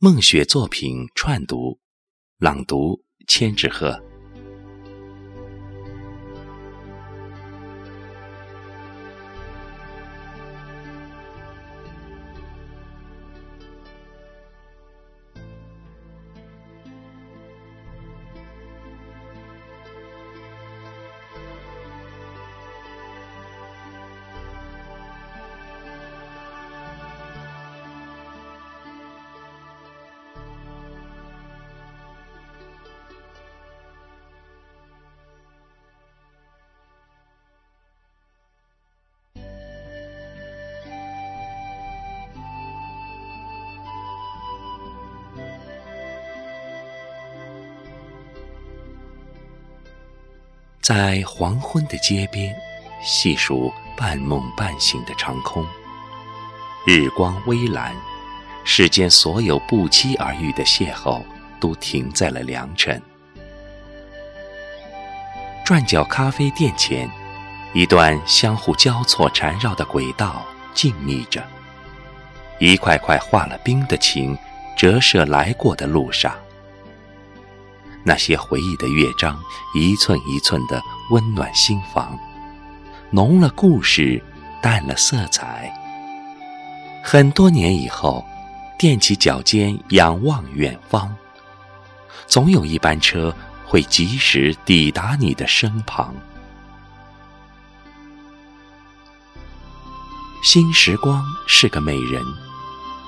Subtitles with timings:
[0.00, 1.80] 梦雪作品串读，
[2.38, 4.00] 朗读千纸鹤。
[50.88, 52.56] 在黄昏的街边，
[53.02, 55.62] 细数半梦半醒的长空。
[56.86, 57.94] 日光微蓝，
[58.64, 61.22] 世间所有不期而遇的邂逅，
[61.60, 63.02] 都停在了良辰。
[65.62, 67.06] 转角咖啡店前，
[67.74, 71.44] 一段相互交错缠绕的轨道静谧着。
[72.58, 74.34] 一块块化了冰的情，
[74.74, 76.34] 折射来过的路上。
[78.04, 79.38] 那些回忆的乐章，
[79.74, 82.18] 一寸一寸的温暖心房，
[83.10, 84.22] 浓了故事，
[84.62, 85.72] 淡了色彩。
[87.04, 88.24] 很多年以后，
[88.78, 91.14] 踮起脚尖仰望远方，
[92.26, 93.34] 总有一班车
[93.66, 96.14] 会及时抵达你的身旁。
[100.42, 102.22] 新时光是个美人，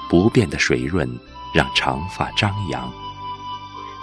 [0.08, 1.08] 不变的水润
[1.54, 2.92] 让长发张扬。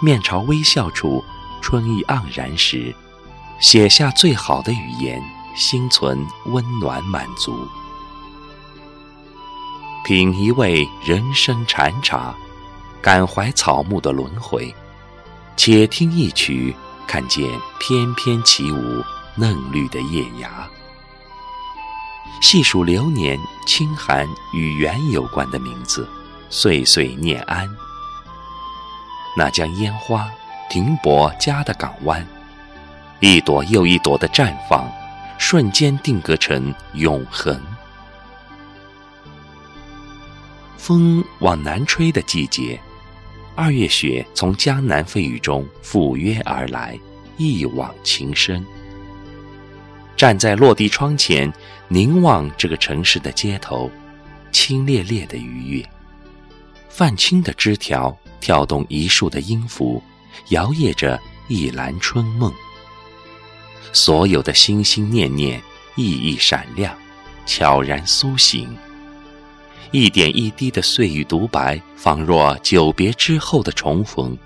[0.00, 1.24] 面朝微笑处，
[1.60, 2.94] 春意盎然时，
[3.58, 5.20] 写下最好的语言，
[5.56, 7.66] 心存温暖满足。
[10.04, 12.32] 品一味人生禅茶，
[13.02, 14.72] 感怀草木的轮回；
[15.56, 16.74] 且听一曲，
[17.06, 19.02] 看见翩翩起舞
[19.34, 20.68] 嫩绿的叶芽。
[22.40, 23.36] 细数流年，
[23.66, 26.08] 清寒与缘有关的名字，
[26.48, 27.68] 岁岁念安。
[29.38, 30.28] 那将烟花
[30.68, 32.26] 停泊家的港湾，
[33.20, 34.90] 一朵又一朵的绽放，
[35.38, 37.56] 瞬间定格成永恒。
[40.76, 42.80] 风往南吹的季节，
[43.54, 46.98] 二月雪从江南飞雨中赴约而来，
[47.36, 48.66] 一往情深。
[50.16, 51.52] 站在落地窗前，
[51.86, 53.88] 凝望这个城市的街头，
[54.50, 55.88] 清冽冽的愉悦，
[56.88, 58.18] 泛青的枝条。
[58.40, 60.02] 跳动一树的音符，
[60.48, 62.52] 摇曳着一篮春梦。
[63.92, 65.60] 所有的心心念念，
[65.96, 66.96] 熠熠闪亮，
[67.46, 68.76] 悄然苏醒。
[69.90, 74.36] 一点一滴的岁月独白，仿若久别之后的重逢，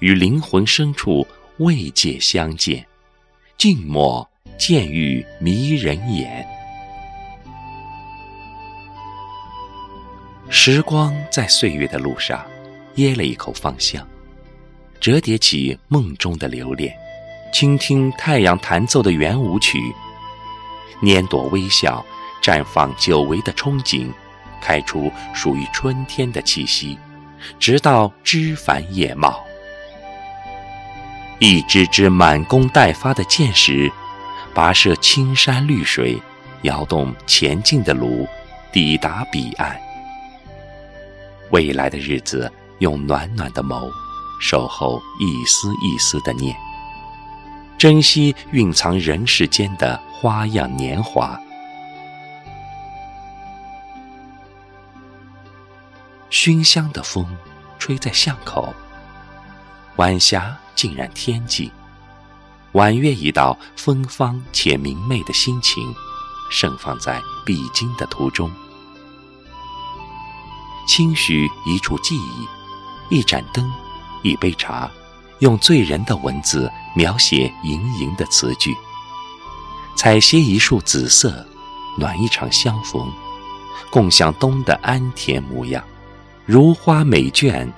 [0.00, 2.86] 与灵魂深处未界相见。
[3.56, 4.28] 静默
[4.58, 6.46] 渐欲迷人眼。
[10.50, 12.44] 时光在岁月的路上。
[12.96, 14.06] 噎了一口芳香，
[15.00, 16.94] 折叠起梦中的留恋，
[17.52, 19.78] 倾听太阳弹奏的圆舞曲，
[21.02, 22.04] 拈朵微笑，
[22.40, 24.06] 绽放久违的憧憬，
[24.60, 26.96] 开出属于春天的气息，
[27.58, 29.44] 直到枝繁叶茂。
[31.40, 33.90] 一支支满弓待发的箭矢，
[34.54, 36.16] 跋涉青山绿水，
[36.62, 38.24] 摇动前进的橹，
[38.72, 39.76] 抵达彼岸。
[41.50, 42.50] 未来的日子。
[42.84, 43.90] 用暖暖的眸，
[44.38, 46.54] 守候一丝一丝的念，
[47.78, 51.40] 珍惜蕴藏人世间的花样年华。
[56.28, 57.26] 熏香的风，
[57.78, 58.74] 吹在巷口，
[59.96, 61.72] 晚霞浸染天际，
[62.72, 65.82] 婉约一道芬芳且明媚的心情，
[66.50, 68.50] 盛放在必经的途中。
[70.86, 72.46] 轻许一处记忆。
[73.10, 73.70] 一盏灯，
[74.22, 74.90] 一杯茶，
[75.40, 78.74] 用醉人的文字描写盈盈的词句。
[79.96, 81.46] 采撷一束紫色，
[81.98, 83.10] 暖一场相逢，
[83.90, 85.82] 共享冬的安恬模样。
[86.46, 87.70] 如花美眷，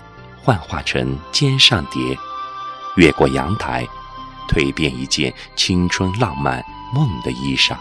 [0.42, 2.16] 幻化成肩上蝶，
[2.96, 3.86] 越过阳台，
[4.48, 6.64] 蜕变一件青春浪漫
[6.94, 7.76] 梦的衣裳。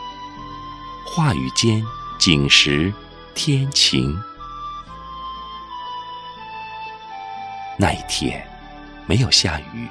[1.06, 1.84] 话语间，
[2.20, 2.94] 景时
[3.34, 4.16] 天晴。
[7.78, 8.46] 那一天，
[9.06, 9.88] 没有下雨，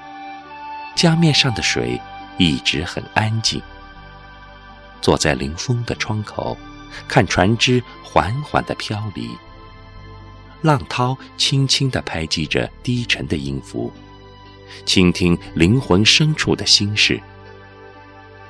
[0.95, 2.01] 江面上的水
[2.39, 3.61] 一直很安静。
[5.01, 6.57] 坐在临风的窗口，
[7.07, 9.31] 看船只缓缓的飘离。
[10.63, 13.93] 浪涛轻轻地拍击着低沉的音符，
[14.87, 17.21] 倾听灵魂深处的心事。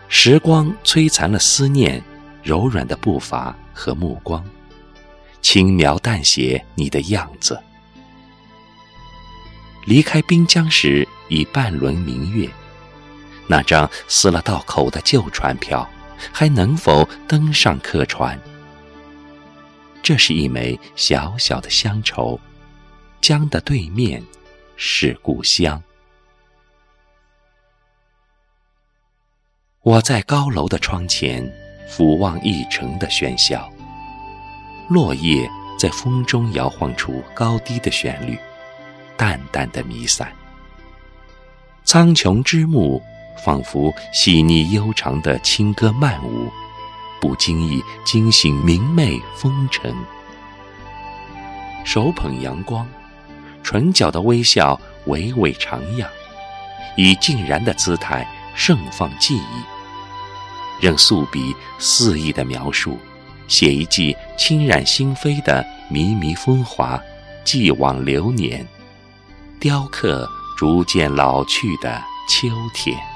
[0.08, 2.00] 时光摧残了思念，
[2.40, 4.44] 柔软的步伐和目光，
[5.42, 7.60] 轻描淡写你的样子。
[9.86, 12.48] 离开滨江时，已半轮明月，
[13.46, 15.88] 那张撕了道口的旧船票，
[16.32, 18.40] 还能否登上客船？
[20.02, 22.38] 这是一枚小小的乡愁，
[23.20, 24.22] 江的对面
[24.76, 25.82] 是故乡。
[29.82, 31.50] 我在高楼的窗前
[31.88, 33.70] 俯望一城的喧嚣，
[34.88, 35.48] 落叶
[35.78, 38.38] 在风中摇晃出高低的旋律，
[39.16, 40.32] 淡淡的弥散。
[41.84, 43.02] 苍穹之幕
[43.44, 46.50] 仿佛细腻悠长的轻歌曼舞。
[47.20, 49.94] 不经意惊醒明媚风尘，
[51.82, 52.86] 手捧阳光，
[53.62, 56.06] 唇角的微笑娓娓徜徉，
[56.98, 62.98] 以静然的姿态盛放记忆，任素笔肆意的描述，
[63.48, 67.00] 写一季侵染心扉的靡靡风华，
[67.42, 68.66] 继往流年，
[69.64, 73.13] 雕刻逐渐老去的秋天。